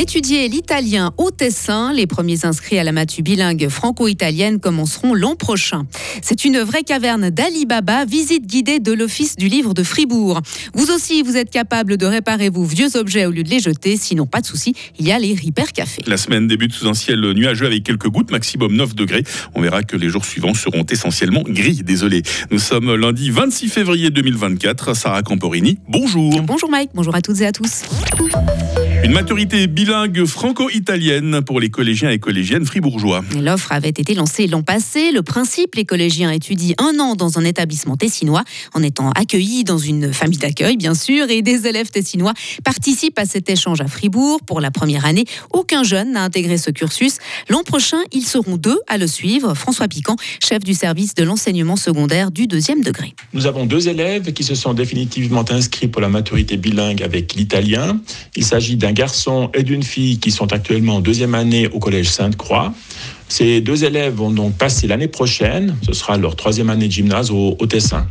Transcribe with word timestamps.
Étudier 0.00 0.48
l'italien 0.48 1.12
au 1.18 1.30
Tessin, 1.30 1.92
les 1.92 2.06
premiers 2.06 2.46
inscrits 2.46 2.78
à 2.78 2.84
la 2.84 2.90
matu 2.90 3.20
bilingue 3.20 3.68
franco-italienne 3.68 4.58
commenceront 4.58 5.12
l'an 5.12 5.36
prochain. 5.36 5.82
C'est 6.22 6.46
une 6.46 6.58
vraie 6.60 6.84
caverne 6.84 7.28
d'Alibaba, 7.28 8.06
visite 8.06 8.46
guidée 8.46 8.78
de 8.78 8.92
l'Office 8.92 9.36
du 9.36 9.48
livre 9.48 9.74
de 9.74 9.82
Fribourg. 9.82 10.40
Vous 10.72 10.90
aussi, 10.90 11.20
vous 11.20 11.36
êtes 11.36 11.50
capable 11.50 11.98
de 11.98 12.06
réparer 12.06 12.48
vos 12.48 12.64
vieux 12.64 12.96
objets 12.96 13.26
au 13.26 13.30
lieu 13.30 13.42
de 13.42 13.50
les 13.50 13.60
jeter, 13.60 13.98
sinon 13.98 14.24
pas 14.24 14.40
de 14.40 14.46
souci, 14.46 14.74
il 14.98 15.06
y 15.06 15.12
a 15.12 15.18
les 15.18 15.34
Repair 15.34 15.70
Café. 15.74 16.00
La 16.06 16.16
semaine 16.16 16.48
débute 16.48 16.72
sous 16.72 16.88
un 16.88 16.94
ciel 16.94 17.20
nuageux 17.20 17.66
avec 17.66 17.84
quelques 17.84 18.08
gouttes, 18.08 18.30
maximum 18.30 18.74
9 18.74 18.94
degrés. 18.94 19.24
On 19.54 19.60
verra 19.60 19.82
que 19.82 19.96
les 19.96 20.08
jours 20.08 20.24
suivants 20.24 20.54
seront 20.54 20.86
essentiellement 20.90 21.42
gris, 21.46 21.82
désolé. 21.82 22.22
Nous 22.50 22.58
sommes 22.58 22.94
lundi 22.94 23.30
26 23.30 23.68
février 23.68 24.08
2024. 24.08 24.96
Sarah 24.96 25.22
Camporini, 25.22 25.76
bonjour. 25.86 26.40
Bonjour 26.40 26.70
Mike, 26.70 26.88
bonjour 26.94 27.14
à 27.14 27.20
toutes 27.20 27.42
et 27.42 27.46
à 27.46 27.52
tous. 27.52 27.82
Une 29.02 29.12
maturité 29.12 29.66
bilingue 29.66 30.26
franco-italienne 30.26 31.40
pour 31.40 31.58
les 31.58 31.70
collégiens 31.70 32.10
et 32.10 32.18
collégiennes 32.18 32.66
fribourgeois. 32.66 33.24
L'offre 33.40 33.72
avait 33.72 33.88
été 33.88 34.12
lancée 34.12 34.46
l'an 34.46 34.62
passé. 34.62 35.10
Le 35.10 35.22
principe, 35.22 35.74
les 35.76 35.86
collégiens 35.86 36.30
étudient 36.30 36.74
un 36.78 37.00
an 37.00 37.14
dans 37.14 37.38
un 37.38 37.44
établissement 37.46 37.96
tessinois 37.96 38.44
en 38.74 38.82
étant 38.82 39.10
accueillis 39.12 39.64
dans 39.64 39.78
une 39.78 40.12
famille 40.12 40.36
d'accueil, 40.36 40.76
bien 40.76 40.94
sûr, 40.94 41.30
et 41.30 41.40
des 41.40 41.66
élèves 41.66 41.88
tessinois 41.88 42.34
participent 42.62 43.18
à 43.18 43.24
cet 43.24 43.48
échange 43.48 43.80
à 43.80 43.86
Fribourg. 43.86 44.40
Pour 44.46 44.60
la 44.60 44.70
première 44.70 45.06
année, 45.06 45.24
aucun 45.50 45.82
jeune 45.82 46.12
n'a 46.12 46.22
intégré 46.22 46.58
ce 46.58 46.70
cursus. 46.70 47.16
L'an 47.48 47.62
prochain, 47.62 48.00
ils 48.12 48.26
seront 48.26 48.58
deux 48.58 48.80
à 48.86 48.98
le 48.98 49.06
suivre. 49.06 49.54
François 49.54 49.88
Piquant, 49.88 50.16
chef 50.46 50.62
du 50.62 50.74
service 50.74 51.14
de 51.14 51.24
l'enseignement 51.24 51.76
secondaire 51.76 52.30
du 52.30 52.46
deuxième 52.46 52.82
degré. 52.82 53.14
Nous 53.32 53.46
avons 53.46 53.64
deux 53.64 53.88
élèves 53.88 54.34
qui 54.34 54.44
se 54.44 54.54
sont 54.54 54.74
définitivement 54.74 55.44
inscrits 55.50 55.88
pour 55.88 56.02
la 56.02 56.10
maturité 56.10 56.58
bilingue 56.58 57.02
avec 57.02 57.32
l'italien. 57.32 57.98
Il 58.36 58.44
s'agit 58.44 58.76
d'un 58.76 58.89
garçon 58.92 59.50
et 59.54 59.62
d'une 59.62 59.82
fille 59.82 60.18
qui 60.18 60.30
sont 60.30 60.52
actuellement 60.52 60.96
en 60.96 61.00
deuxième 61.00 61.34
année 61.34 61.68
au 61.68 61.78
collège 61.78 62.08
Sainte-Croix. 62.08 62.72
Ces 63.30 63.60
deux 63.60 63.84
élèves 63.84 64.14
vont 64.14 64.30
donc 64.30 64.58
passer 64.58 64.88
l'année 64.88 65.06
prochaine, 65.06 65.76
ce 65.86 65.92
sera 65.92 66.18
leur 66.18 66.34
troisième 66.34 66.68
année 66.68 66.88
de 66.88 66.92
gymnase 66.92 67.30
au, 67.30 67.56
au 67.58 67.66
Tessin. 67.66 68.06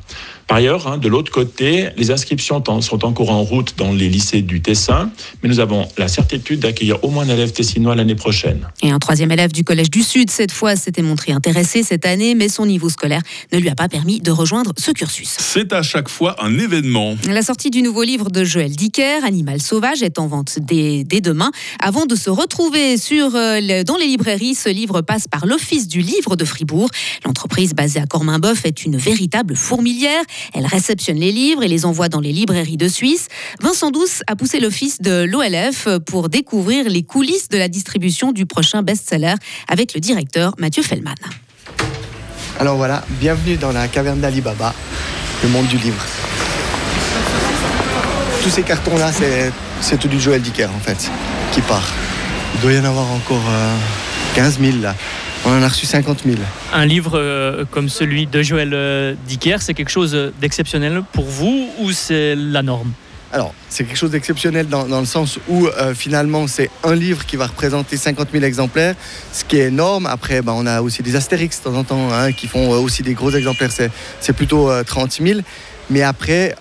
Par 0.49 0.57
ailleurs, 0.57 0.87
hein, 0.87 0.97
de 0.97 1.07
l'autre 1.07 1.31
côté, 1.31 1.89
les 1.95 2.09
inscriptions 2.09 2.63
sont 2.81 3.05
encore 3.05 3.29
en 3.29 3.43
route 3.43 3.75
dans 3.77 3.93
les 3.93 4.09
lycées 4.09 4.41
du 4.41 4.63
Tessin, 4.63 5.11
mais 5.43 5.49
nous 5.49 5.59
avons 5.59 5.87
la 5.99 6.07
certitude 6.07 6.61
d'accueillir 6.61 7.03
au 7.03 7.09
moins 7.09 7.29
un 7.29 7.33
élève 7.35 7.51
tessinois 7.51 7.93
l'année 7.93 8.15
prochaine. 8.15 8.67
Et 8.81 8.89
un 8.89 8.97
troisième 8.97 9.31
élève 9.31 9.51
du 9.51 9.63
Collège 9.63 9.91
du 9.91 10.01
Sud, 10.01 10.31
cette 10.31 10.51
fois, 10.51 10.75
s'était 10.75 11.03
montré 11.03 11.33
intéressé 11.33 11.83
cette 11.83 12.03
année, 12.03 12.33
mais 12.33 12.49
son 12.49 12.65
niveau 12.65 12.89
scolaire 12.89 13.21
ne 13.53 13.59
lui 13.59 13.69
a 13.69 13.75
pas 13.75 13.87
permis 13.89 14.21
de 14.21 14.31
rejoindre 14.31 14.73
ce 14.75 14.89
cursus. 14.89 15.35
C'est 15.37 15.71
à 15.71 15.83
chaque 15.83 16.09
fois 16.09 16.35
un 16.43 16.57
événement. 16.57 17.15
La 17.27 17.43
sortie 17.43 17.69
du 17.69 17.83
nouveau 17.83 18.01
livre 18.01 18.31
de 18.31 18.43
Joël 18.43 18.71
Dicker, 18.71 19.23
Animal 19.23 19.61
sauvage, 19.61 20.01
est 20.01 20.17
en 20.17 20.25
vente 20.25 20.57
dès, 20.59 21.03
dès 21.03 21.21
demain. 21.21 21.51
Avant 21.79 22.07
de 22.07 22.15
se 22.15 22.31
retrouver 22.31 22.97
sur, 22.97 23.35
euh, 23.35 23.83
dans 23.83 23.97
les 23.97 24.07
librairies, 24.07 24.55
ce 24.55 24.69
livre 24.69 25.01
passe 25.09 25.27
par 25.27 25.47
l'Office 25.47 25.87
du 25.87 26.01
livre 26.01 26.35
de 26.35 26.45
Fribourg. 26.45 26.87
L'entreprise 27.25 27.73
basée 27.73 27.99
à 27.99 28.05
Corminboeuf 28.05 28.63
est 28.65 28.85
une 28.85 28.95
véritable 28.95 29.55
fourmilière. 29.55 30.21
Elle 30.53 30.67
réceptionne 30.67 31.17
les 31.17 31.31
livres 31.31 31.63
et 31.63 31.67
les 31.67 31.83
envoie 31.87 32.09
dans 32.09 32.19
les 32.19 32.31
librairies 32.31 32.77
de 32.77 32.87
Suisse. 32.87 33.27
Vincent 33.59 33.89
Douce 33.89 34.21
a 34.27 34.35
poussé 34.35 34.59
l'Office 34.59 35.01
de 35.01 35.23
l'OLF 35.23 35.87
pour 36.05 36.29
découvrir 36.29 36.87
les 36.87 37.01
coulisses 37.01 37.49
de 37.49 37.57
la 37.57 37.67
distribution 37.69 38.31
du 38.31 38.45
prochain 38.45 38.83
best-seller 38.83 39.33
avec 39.67 39.95
le 39.95 39.99
directeur 39.99 40.53
Mathieu 40.59 40.83
Fellman. 40.83 41.15
Alors 42.59 42.77
voilà, 42.77 43.03
bienvenue 43.19 43.57
dans 43.57 43.71
la 43.71 43.87
caverne 43.87 44.19
d'Alibaba, 44.19 44.75
le 45.41 45.49
monde 45.49 45.65
du 45.65 45.77
livre. 45.77 46.05
Tous 48.43 48.49
ces 48.51 48.61
cartons-là, 48.61 49.11
c'est, 49.11 49.51
c'est 49.81 49.97
tout 49.97 50.07
du 50.07 50.19
Joël 50.19 50.43
Dicker 50.43 50.69
en 50.69 50.79
fait, 50.79 51.09
qui 51.51 51.61
part. 51.61 51.95
Il 52.53 52.61
doit 52.61 52.73
y 52.73 52.79
en 52.79 52.85
avoir 52.85 53.09
encore 53.11 53.43
euh, 53.49 53.75
15 54.35 54.59
000 54.59 54.77
là. 54.81 54.95
On 55.45 55.51
en 55.51 55.61
a 55.61 55.67
reçu 55.67 55.85
50 55.85 56.23
000. 56.25 56.37
Un 56.73 56.85
livre 56.85 57.13
euh, 57.15 57.65
comme 57.69 57.89
celui 57.89 58.27
de 58.27 58.41
Joël 58.41 58.71
euh, 58.73 59.15
Dicker, 59.27 59.57
c'est 59.61 59.73
quelque 59.73 59.91
chose 59.91 60.33
d'exceptionnel 60.41 61.03
pour 61.13 61.25
vous 61.25 61.69
ou 61.79 61.91
c'est 61.91 62.35
la 62.35 62.61
norme? 62.61 62.91
Alors, 63.31 63.53
c'est 63.69 63.83
quelque 63.83 63.97
chose 63.97 64.09
d'exceptionnel 64.09 64.67
dans, 64.67 64.87
dans 64.87 64.99
le 64.99 65.05
sens 65.05 65.37
où 65.47 65.67
euh, 65.67 65.93
finalement 65.93 66.47
c'est 66.47 66.71
un 66.83 66.95
livre 66.95 67.25
qui 67.27 67.35
va 67.35 67.45
représenter 67.45 67.95
50 67.95 68.29
000 68.31 68.43
exemplaires, 68.43 68.95
ce 69.31 69.43
qui 69.43 69.57
est 69.57 69.67
énorme. 69.67 70.07
Après, 70.07 70.41
bah, 70.41 70.53
on 70.55 70.65
a 70.65 70.81
aussi 70.81 71.03
des 71.03 71.15
Astérix 71.15 71.59
de 71.59 71.65
temps 71.65 71.75
en 71.75 71.83
temps 71.83 72.11
hein, 72.11 72.31
qui 72.31 72.47
font 72.47 72.73
euh, 72.73 72.77
aussi 72.77 73.03
des 73.03 73.13
gros 73.13 73.31
exemplaires, 73.31 73.71
c'est, 73.71 73.91
c'est 74.19 74.33
plutôt 74.33 74.71
euh, 74.71 74.83
30 74.83 75.19
000. 75.21 75.41
Mais 75.91 76.01
après, 76.01 76.55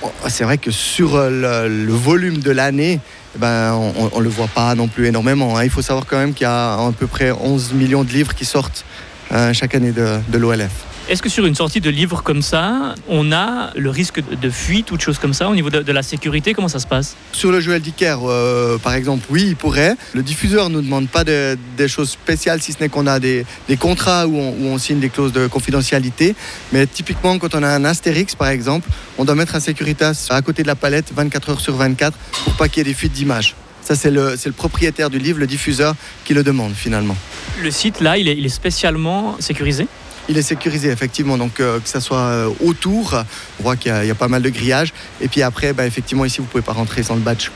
oh, 0.00 0.10
c'est 0.28 0.44
vrai 0.44 0.56
que 0.56 0.70
sur 0.70 1.18
le, 1.18 1.68
le 1.68 1.92
volume 1.92 2.38
de 2.38 2.50
l'année, 2.50 3.00
ben, 3.38 3.72
on 3.74 4.18
ne 4.18 4.22
le 4.22 4.28
voit 4.28 4.48
pas 4.48 4.74
non 4.74 4.88
plus 4.88 5.06
énormément. 5.06 5.56
hein. 5.56 5.64
Il 5.64 5.70
faut 5.70 5.82
savoir 5.82 6.06
quand 6.06 6.18
même 6.18 6.34
qu'il 6.34 6.44
y 6.44 6.50
a 6.50 6.74
à 6.74 6.92
peu 6.98 7.06
près 7.06 7.30
11 7.30 7.72
millions 7.74 8.04
de 8.04 8.10
livres 8.10 8.34
qui 8.34 8.44
sortent 8.44 8.84
euh, 9.32 9.52
chaque 9.52 9.74
année 9.74 9.92
de 9.92 10.38
l'OLF. 10.38 10.70
Est-ce 11.08 11.22
que 11.22 11.28
sur 11.28 11.46
une 11.46 11.54
sortie 11.54 11.80
de 11.80 11.88
livre 11.88 12.24
comme 12.24 12.42
ça, 12.42 12.96
on 13.08 13.30
a 13.30 13.70
le 13.76 13.90
risque 13.90 14.20
de 14.28 14.50
fuite 14.50 14.90
ou 14.90 14.96
de 14.96 15.00
choses 15.00 15.18
comme 15.20 15.34
ça 15.34 15.48
au 15.48 15.54
niveau 15.54 15.70
de, 15.70 15.80
de 15.82 15.92
la 15.92 16.02
sécurité? 16.02 16.52
Comment 16.52 16.66
ça 16.66 16.80
se 16.80 16.86
passe? 16.86 17.14
Sur 17.30 17.52
le 17.52 17.60
Joël 17.60 17.80
Dicker, 17.80 18.16
euh, 18.24 18.76
par 18.78 18.92
exemple, 18.94 19.24
oui, 19.30 19.44
il 19.46 19.54
pourrait. 19.56 19.94
Le 20.14 20.24
diffuseur 20.24 20.68
ne 20.68 20.74
nous 20.74 20.82
demande 20.82 21.08
pas 21.08 21.22
de- 21.22 21.56
des 21.76 21.86
choses 21.86 22.10
spéciales, 22.10 22.60
si 22.60 22.72
ce 22.72 22.78
n'est 22.80 22.88
qu'on 22.88 23.06
a 23.06 23.20
des, 23.20 23.46
des 23.68 23.76
contrats 23.76 24.26
où 24.26 24.36
on, 24.36 24.50
où 24.50 24.66
on 24.66 24.78
signe 24.78 24.98
des 24.98 25.08
clauses 25.08 25.32
de 25.32 25.46
confidentialité. 25.46 26.34
Mais 26.72 26.88
typiquement, 26.88 27.38
quand 27.38 27.54
on 27.54 27.62
a 27.62 27.68
un 27.68 27.84
Astérix, 27.84 28.34
par 28.34 28.48
exemple, 28.48 28.88
on 29.16 29.24
doit 29.24 29.36
mettre 29.36 29.54
un 29.54 29.60
Securitas 29.60 30.26
à 30.30 30.42
côté 30.42 30.62
de 30.64 30.66
la 30.68 30.74
palette 30.74 31.12
24 31.14 31.50
heures 31.50 31.60
sur 31.60 31.76
24 31.76 32.18
pour 32.44 32.54
pas 32.54 32.68
qu'il 32.68 32.78
y 32.78 32.80
ait 32.80 32.92
des 32.92 32.94
fuites 32.98 33.12
d'images. 33.12 33.54
Ça, 33.80 33.94
c'est 33.94 34.10
le, 34.10 34.34
propriétaire 34.56 35.08
du 35.08 35.20
livre, 35.20 35.38
le 35.38 35.46
diffuseur, 35.46 35.94
qui 36.24 36.34
le 36.34 36.42
demande 36.42 36.72
finalement. 36.74 37.16
Le 37.62 37.70
site 37.70 38.00
là, 38.00 38.18
il 38.18 38.26
est, 38.26 38.36
il 38.36 38.44
est 38.44 38.48
spécialement 38.48 39.36
sécurisé? 39.38 39.86
Il 40.28 40.36
est 40.36 40.42
sécurisé, 40.42 40.88
effectivement, 40.90 41.38
donc 41.38 41.60
euh, 41.60 41.78
que 41.78 41.88
ça 41.88 42.00
soit 42.00 42.18
euh, 42.18 42.50
autour, 42.64 43.14
on 43.60 43.62
voit 43.62 43.76
qu'il 43.76 43.92
y, 43.92 43.94
a- 43.94 44.04
il 44.04 44.08
y 44.08 44.10
a 44.10 44.14
pas 44.16 44.26
mal 44.28 44.42
de 44.42 44.48
grillage. 44.48 44.92
Et 45.20 45.28
puis 45.28 45.42
après, 45.42 45.72
bah, 45.72 45.86
effectivement, 45.86 46.24
ici, 46.24 46.38
vous 46.40 46.46
pouvez 46.46 46.62
pas 46.64 46.72
rentrer 46.72 47.02
sans 47.04 47.14
le 47.14 47.20
badge. 47.20 47.50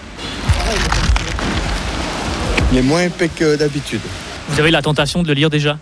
Il 2.73 2.79
est 2.79 2.83
moins 2.83 3.03
épais 3.03 3.29
que 3.29 3.57
d'habitude. 3.57 4.01
Vous 4.49 4.61
avez 4.61 4.71
la 4.71 4.83
tentation 4.83 5.23
de 5.23 5.29
le 5.29 5.35
lire 5.35 5.51
déjà? 5.51 5.79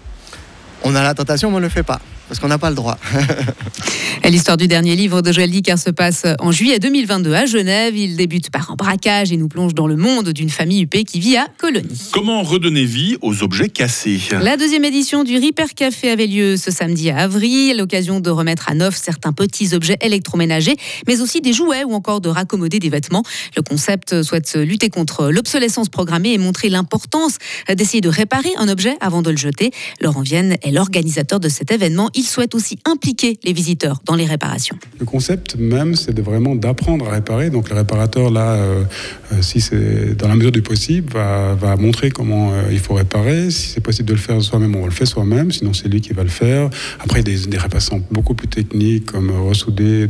On 0.82 0.94
a 0.94 1.02
la 1.02 1.12
tentation, 1.14 1.50
mais 1.50 1.56
on 1.56 1.60
ne 1.60 1.64
le 1.64 1.68
fait 1.70 1.82
pas, 1.82 2.00
parce 2.28 2.40
qu'on 2.40 2.48
n'a 2.48 2.58
pas 2.58 2.70
le 2.70 2.76
droit. 2.76 2.98
L'histoire 4.24 4.58
du 4.58 4.68
dernier 4.68 4.94
livre 4.94 5.22
de 5.22 5.32
Joël 5.32 5.50
Dicker 5.50 5.78
se 5.78 5.88
passe 5.88 6.26
en 6.38 6.52
juillet 6.52 6.78
2022 6.78 7.32
à 7.32 7.46
Genève. 7.46 7.96
Il 7.96 8.16
débute 8.16 8.50
par 8.50 8.70
un 8.70 8.74
braquage 8.74 9.32
et 9.32 9.38
nous 9.38 9.48
plonge 9.48 9.74
dans 9.74 9.86
le 9.86 9.96
monde 9.96 10.28
d'une 10.30 10.50
famille 10.50 10.82
huppée 10.82 11.04
qui 11.04 11.18
vit 11.18 11.38
à 11.38 11.46
Colonie. 11.56 12.10
Comment 12.12 12.42
redonner 12.42 12.84
vie 12.84 13.16
aux 13.22 13.42
objets 13.42 13.70
cassés 13.70 14.20
La 14.42 14.58
deuxième 14.58 14.84
édition 14.84 15.24
du 15.24 15.36
Repair 15.36 15.72
Café 15.74 16.10
avait 16.10 16.26
lieu 16.26 16.58
ce 16.58 16.70
samedi 16.70 17.08
à 17.08 17.18
Avril, 17.18 17.78
l'occasion 17.78 18.20
de 18.20 18.28
remettre 18.28 18.68
à 18.68 18.74
neuf 18.74 18.96
certains 18.96 19.32
petits 19.32 19.74
objets 19.74 19.96
électroménagers, 20.02 20.76
mais 21.06 21.22
aussi 21.22 21.40
des 21.40 21.54
jouets 21.54 21.84
ou 21.84 21.94
encore 21.94 22.20
de 22.20 22.28
raccommoder 22.28 22.80
des 22.80 22.90
vêtements. 22.90 23.22
Le 23.56 23.62
concept 23.62 24.22
souhaite 24.22 24.54
lutter 24.56 24.90
contre 24.90 25.30
l'obsolescence 25.30 25.88
programmée 25.88 26.34
et 26.34 26.38
montrer 26.38 26.68
l'importance 26.68 27.38
d'essayer 27.74 28.02
de 28.02 28.10
réparer 28.10 28.50
un 28.58 28.68
objet 28.68 28.96
avant 29.00 29.22
de 29.22 29.30
le 29.30 29.38
jeter. 29.38 29.70
Laurent 30.02 30.22
Vienne 30.22 30.56
est 30.62 30.70
l'organisateur 30.70 31.40
de 31.40 31.48
cet 31.48 31.70
événement. 31.70 32.10
Il 32.18 32.24
souhaite 32.24 32.56
aussi 32.56 32.80
impliquer 32.84 33.38
les 33.44 33.52
visiteurs 33.52 34.02
dans 34.04 34.16
les 34.16 34.24
réparations. 34.24 34.76
Le 34.98 35.06
concept 35.06 35.54
même, 35.54 35.94
c'est 35.94 36.12
de 36.12 36.20
vraiment 36.20 36.56
d'apprendre 36.56 37.06
à 37.06 37.12
réparer. 37.12 37.48
Donc 37.48 37.70
le 37.70 37.76
réparateur, 37.76 38.32
là, 38.32 38.54
euh, 38.54 38.82
euh, 39.30 39.40
si 39.40 39.60
c'est 39.60 40.16
dans 40.16 40.26
la 40.26 40.34
mesure 40.34 40.50
du 40.50 40.60
possible, 40.60 41.12
va, 41.12 41.76
montrer 41.76 42.10
comment 42.10 42.50
euh, 42.50 42.62
il 42.72 42.80
faut 42.80 42.94
réparer. 42.94 43.52
Si 43.52 43.68
c'est 43.68 43.80
possible 43.80 44.08
de 44.08 44.14
le 44.14 44.18
faire 44.18 44.42
soi-même, 44.42 44.74
on 44.74 44.84
le 44.84 44.90
fait 44.90 45.06
soi-même. 45.06 45.52
Sinon, 45.52 45.72
c'est 45.72 45.86
lui 45.86 46.00
qui 46.00 46.12
va 46.12 46.24
le 46.24 46.28
faire. 46.28 46.70
Après, 46.98 47.22
des, 47.22 47.46
des 47.46 47.56
réparations 47.56 48.02
beaucoup 48.10 48.34
plus 48.34 48.48
techniques, 48.48 49.12
comme 49.12 49.30
ressouder. 49.30 50.08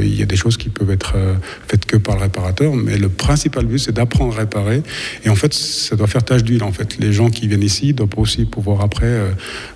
Il 0.00 0.14
y 0.14 0.22
a 0.22 0.26
des 0.26 0.36
choses 0.36 0.56
qui 0.56 0.68
peuvent 0.68 0.92
être 0.92 1.16
faites 1.66 1.86
que 1.86 1.96
par 1.96 2.14
le 2.14 2.22
réparateur. 2.22 2.76
Mais 2.76 2.96
le 2.96 3.08
principal 3.08 3.66
but, 3.66 3.80
c'est 3.80 3.96
d'apprendre 3.96 4.32
à 4.36 4.38
réparer. 4.42 4.84
Et 5.24 5.28
en 5.28 5.34
fait, 5.34 5.52
ça 5.52 5.96
doit 5.96 6.06
faire 6.06 6.22
tâche 6.22 6.44
d'huile. 6.44 6.62
En 6.62 6.72
fait, 6.72 6.98
les 7.00 7.12
gens 7.12 7.30
qui 7.30 7.48
viennent 7.48 7.64
ici 7.64 7.94
doivent 7.94 8.10
aussi 8.16 8.44
pouvoir 8.44 8.82
après 8.82 9.22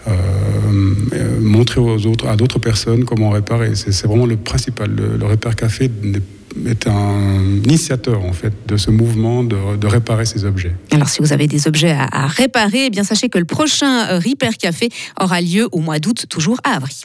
euh, 0.06 1.40
aux 1.80 2.06
autres, 2.06 2.28
à 2.28 2.36
d'autres 2.36 2.58
personnes 2.58 3.04
comment 3.04 3.30
réparer. 3.30 3.74
C'est 3.74 4.06
vraiment 4.06 4.26
le 4.26 4.36
principal. 4.36 4.90
Le, 4.90 5.16
le 5.16 5.26
Repair 5.26 5.54
Café 5.56 5.90
est 6.66 6.86
un 6.86 7.40
initiateur 7.64 8.22
en 8.24 8.32
fait 8.32 8.52
de 8.66 8.76
ce 8.76 8.90
mouvement 8.90 9.42
de, 9.42 9.56
de 9.80 9.86
réparer 9.86 10.26
ces 10.26 10.44
objets. 10.44 10.74
Alors, 10.90 11.08
si 11.08 11.20
vous 11.22 11.32
avez 11.32 11.46
des 11.46 11.66
objets 11.66 11.92
à, 11.92 12.06
à 12.12 12.26
réparer, 12.26 12.86
eh 12.86 12.90
bien 12.90 13.04
sachez 13.04 13.28
que 13.30 13.38
le 13.38 13.46
prochain 13.46 14.06
euh, 14.10 14.18
Repair 14.18 14.56
Café 14.58 14.90
aura 15.18 15.40
lieu 15.40 15.68
au 15.72 15.78
mois 15.80 15.98
d'août, 15.98 16.26
toujours 16.28 16.58
à 16.64 16.76
Avry. 16.76 17.02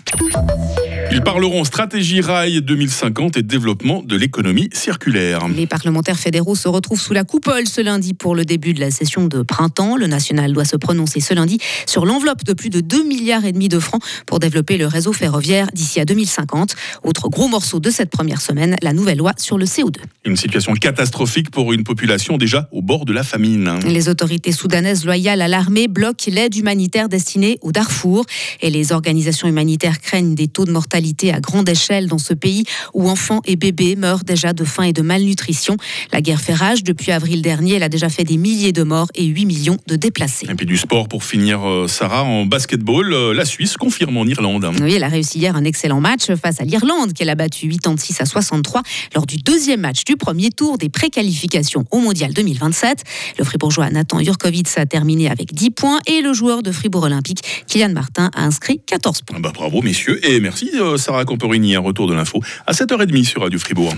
Ils 1.09 1.21
parleront 1.21 1.63
stratégie 1.63 2.19
rail 2.19 2.61
2050 2.61 3.37
et 3.37 3.43
développement 3.43 4.03
de 4.03 4.17
l'économie 4.17 4.69
circulaire. 4.73 5.47
Les 5.47 5.65
parlementaires 5.65 6.19
fédéraux 6.19 6.55
se 6.55 6.67
retrouvent 6.67 6.99
sous 6.99 7.13
la 7.13 7.23
coupole 7.23 7.65
ce 7.65 7.79
lundi 7.79 8.13
pour 8.13 8.35
le 8.35 8.43
début 8.43 8.73
de 8.73 8.81
la 8.81 8.91
session 8.91 9.25
de 9.25 9.41
printemps. 9.41 9.95
Le 9.95 10.07
national 10.07 10.51
doit 10.51 10.65
se 10.65 10.75
prononcer 10.75 11.21
ce 11.21 11.33
lundi 11.33 11.59
sur 11.85 12.05
l'enveloppe 12.05 12.43
de 12.43 12.51
plus 12.51 12.69
de 12.69 12.81
2 12.81 13.05
milliards 13.05 13.45
et 13.45 13.53
demi 13.53 13.69
de 13.69 13.79
francs 13.79 14.03
pour 14.25 14.39
développer 14.39 14.77
le 14.77 14.85
réseau 14.85 15.13
ferroviaire 15.13 15.67
d'ici 15.73 16.01
à 16.01 16.05
2050. 16.05 16.75
Autre 17.03 17.29
gros 17.29 17.47
morceau 17.47 17.79
de 17.79 17.89
cette 17.89 18.09
première 18.09 18.41
semaine, 18.41 18.75
la 18.81 18.91
nouvelle 18.91 19.19
loi 19.19 19.31
sur 19.37 19.57
le 19.57 19.65
CO2. 19.65 19.99
Une 20.25 20.35
situation 20.35 20.73
catastrophique 20.73 21.51
pour 21.51 21.71
une 21.71 21.85
population 21.85 22.37
déjà 22.37 22.67
au 22.73 22.81
bord 22.81 23.05
de 23.05 23.13
la 23.13 23.23
famine. 23.23 23.79
Les 23.87 24.09
autorités 24.09 24.51
soudanaises 24.51 25.05
loyales 25.05 25.41
à 25.41 25.47
l'armée 25.47 25.87
bloquent 25.87 26.29
l'aide 26.29 26.55
humanitaire 26.55 27.07
destinée 27.07 27.59
au 27.61 27.71
Darfour 27.71 28.25
et 28.61 28.69
les 28.69 28.91
organisations 28.91 29.47
humanitaires 29.47 30.01
craignent 30.01 30.35
des 30.35 30.49
taux 30.49 30.65
de 30.65 30.71
mortalité 30.71 30.96
à 31.31 31.39
grande 31.39 31.69
échelle 31.69 32.07
dans 32.07 32.17
ce 32.17 32.33
pays 32.33 32.63
où 32.93 33.07
enfants 33.07 33.41
et 33.45 33.55
bébés 33.55 33.95
meurent 33.95 34.23
déjà 34.23 34.53
de 34.53 34.63
faim 34.63 34.83
et 34.83 34.93
de 34.93 35.01
malnutrition. 35.01 35.77
La 36.11 36.21
guerre 36.21 36.41
fait 36.41 36.53
rage. 36.53 36.83
Depuis 36.83 37.11
avril 37.11 37.41
dernier, 37.41 37.75
elle 37.75 37.83
a 37.83 37.89
déjà 37.89 38.09
fait 38.09 38.23
des 38.23 38.37
milliers 38.37 38.71
de 38.71 38.83
morts 38.83 39.07
et 39.15 39.25
8 39.25 39.45
millions 39.45 39.77
de 39.87 39.95
déplacés. 39.95 40.47
Et 40.49 40.55
puis 40.55 40.65
du 40.65 40.77
sport 40.77 41.07
pour 41.07 41.23
finir, 41.23 41.67
euh, 41.67 41.87
Sarah, 41.87 42.23
en 42.23 42.45
basketball, 42.45 43.13
euh, 43.13 43.33
la 43.33 43.45
Suisse 43.45 43.77
confirme 43.77 44.17
en 44.17 44.25
Irlande. 44.25 44.69
Oui, 44.81 44.93
elle 44.93 45.03
a 45.03 45.07
réussi 45.07 45.37
hier 45.37 45.55
un 45.55 45.63
excellent 45.63 46.01
match 46.01 46.31
face 46.33 46.59
à 46.61 46.63
l'Irlande 46.63 47.13
qu'elle 47.13 47.29
a 47.29 47.35
battu 47.35 47.69
86 47.69 48.21
à 48.21 48.25
63 48.25 48.81
lors 49.15 49.25
du 49.25 49.37
deuxième 49.37 49.81
match 49.81 50.03
du 50.03 50.15
premier 50.15 50.49
tour 50.49 50.77
des 50.77 50.89
préqualifications 50.89 51.85
au 51.91 51.99
Mondial 51.99 52.33
2027. 52.33 53.03
Le 53.37 53.43
fribourgeois 53.45 53.89
Nathan 53.91 54.23
Jurkovic 54.23 54.67
a 54.77 54.85
terminé 54.85 55.29
avec 55.29 55.53
10 55.53 55.71
points 55.71 55.99
et 56.07 56.21
le 56.21 56.33
joueur 56.33 56.63
de 56.63 56.71
Fribourg 56.71 57.03
Olympique, 57.03 57.39
Kylian 57.67 57.93
Martin, 57.93 58.31
a 58.35 58.43
inscrit 58.43 58.79
14 58.85 59.21
points. 59.21 59.37
Ah 59.37 59.41
bah 59.41 59.51
bravo 59.53 59.81
messieurs 59.81 60.19
et 60.27 60.39
merci 60.39 60.71
euh, 60.75 60.86
Sarah 60.95 61.25
Camporini, 61.25 61.75
un 61.75 61.81
retour 61.81 62.07
de 62.07 62.13
l'info 62.13 62.39
à 62.65 62.71
7h30 62.71 63.25
sur 63.25 63.41
Radio 63.41 63.59
Fribourg. 63.59 63.93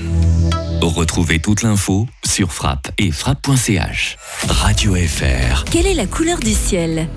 Retrouvez 0.82 1.40
toute 1.40 1.62
l'info 1.62 2.08
sur 2.26 2.52
frappe 2.52 2.90
et 2.98 3.12
frappe.ch. 3.12 4.18
Radio 4.48 4.96
FR. 4.96 5.66
Quelle 5.66 5.86
est 5.86 5.94
la 5.94 6.08
couleur 6.08 6.40
du 6.40 6.54
ciel? 6.54 7.08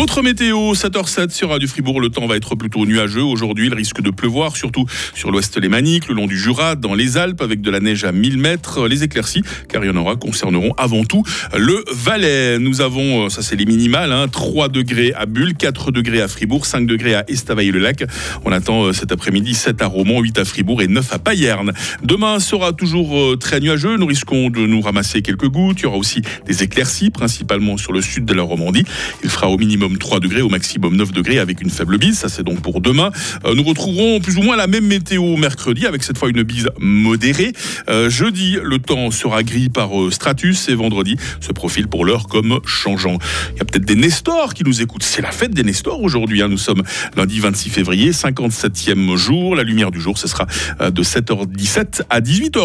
Votre 0.00 0.22
météo, 0.22 0.72
7h07 0.72 1.28
sur 1.28 1.50
Radio 1.50 1.68
Fribourg. 1.68 2.00
Le 2.00 2.08
temps 2.08 2.26
va 2.26 2.34
être 2.34 2.54
plutôt 2.54 2.86
nuageux. 2.86 3.22
Aujourd'hui, 3.22 3.66
il 3.66 3.74
risque 3.74 4.00
de 4.00 4.10
pleuvoir, 4.10 4.56
surtout 4.56 4.86
sur 5.14 5.30
l'ouest 5.30 5.60
lémanique, 5.60 6.08
le 6.08 6.14
long 6.14 6.26
du 6.26 6.38
Jura, 6.38 6.74
dans 6.74 6.94
les 6.94 7.18
Alpes, 7.18 7.42
avec 7.42 7.60
de 7.60 7.70
la 7.70 7.80
neige 7.80 8.04
à 8.04 8.10
1000 8.10 8.38
mètres. 8.38 8.88
Les 8.88 9.04
éclaircies, 9.04 9.42
car 9.68 9.84
il 9.84 9.88
y 9.88 9.90
en 9.90 9.96
aura, 9.96 10.16
concerneront 10.16 10.72
avant 10.78 11.04
tout 11.04 11.22
le 11.54 11.84
Valais. 11.92 12.58
Nous 12.58 12.80
avons, 12.80 13.26
euh, 13.26 13.28
ça 13.28 13.42
c'est 13.42 13.56
les 13.56 13.66
minimales, 13.66 14.10
hein, 14.10 14.26
3 14.26 14.70
degrés 14.70 15.12
à 15.14 15.26
Bulle, 15.26 15.54
4 15.54 15.90
degrés 15.90 16.22
à 16.22 16.28
Fribourg, 16.28 16.64
5 16.64 16.86
degrés 16.86 17.14
à 17.14 17.26
Estavayer-le-Lac. 17.28 18.04
On 18.46 18.52
attend 18.52 18.84
euh, 18.84 18.92
cet 18.94 19.12
après-midi 19.12 19.52
7 19.52 19.82
à 19.82 19.86
Romont, 19.86 20.22
8 20.22 20.38
à 20.38 20.46
Fribourg 20.46 20.80
et 20.80 20.88
9 20.88 21.12
à 21.12 21.18
Payerne. 21.18 21.74
Demain 22.02 22.40
sera 22.40 22.72
toujours 22.72 23.18
euh, 23.18 23.36
très 23.36 23.60
nuageux. 23.60 23.98
Nous 23.98 24.06
risquons 24.06 24.48
de 24.48 24.60
nous 24.60 24.80
ramasser 24.80 25.20
quelques 25.20 25.48
gouttes. 25.48 25.80
Il 25.80 25.82
y 25.82 25.86
aura 25.86 25.98
aussi 25.98 26.22
des 26.46 26.62
éclaircies, 26.62 27.10
principalement 27.10 27.76
sur 27.76 27.92
le 27.92 28.00
sud 28.00 28.24
de 28.24 28.32
la 28.32 28.44
Romandie. 28.44 28.84
Il 29.22 29.28
fera 29.28 29.50
au 29.50 29.58
minimum 29.58 29.89
3 29.98 30.20
degrés, 30.20 30.42
au 30.42 30.48
maximum 30.48 30.96
9 30.96 31.12
degrés 31.12 31.38
avec 31.38 31.60
une 31.60 31.70
faible 31.70 31.98
bise. 31.98 32.18
Ça, 32.18 32.28
c'est 32.28 32.42
donc 32.42 32.60
pour 32.60 32.80
demain. 32.80 33.10
Euh, 33.44 33.54
nous 33.54 33.62
retrouverons 33.62 34.20
plus 34.20 34.36
ou 34.36 34.42
moins 34.42 34.56
la 34.56 34.66
même 34.66 34.86
météo 34.86 35.36
mercredi 35.36 35.86
avec 35.86 36.02
cette 36.02 36.18
fois 36.18 36.28
une 36.28 36.42
bise 36.42 36.68
modérée. 36.78 37.52
Euh, 37.88 38.10
jeudi, 38.10 38.58
le 38.62 38.78
temps 38.78 39.10
sera 39.10 39.42
gris 39.42 39.68
par 39.68 40.00
euh, 40.00 40.10
Stratus 40.10 40.68
et 40.68 40.74
vendredi 40.74 41.16
se 41.40 41.52
profile 41.52 41.88
pour 41.88 42.04
l'heure 42.04 42.26
comme 42.26 42.60
changeant. 42.64 43.18
Il 43.54 43.58
y 43.58 43.62
a 43.62 43.64
peut-être 43.64 43.84
des 43.84 43.94
Nestors 43.96 44.54
qui 44.54 44.64
nous 44.64 44.82
écoutent. 44.82 45.02
C'est 45.02 45.22
la 45.22 45.32
fête 45.32 45.52
des 45.52 45.62
Nestors 45.62 46.02
aujourd'hui. 46.02 46.42
Hein. 46.42 46.48
Nous 46.48 46.58
sommes 46.58 46.82
lundi 47.16 47.40
26 47.40 47.70
février, 47.70 48.10
57e 48.10 49.16
jour. 49.16 49.56
La 49.56 49.62
lumière 49.62 49.90
du 49.90 50.00
jour, 50.00 50.18
ce 50.18 50.28
sera 50.28 50.46
de 50.80 51.02
7h17 51.02 52.02
à 52.10 52.20
18h. 52.20 52.58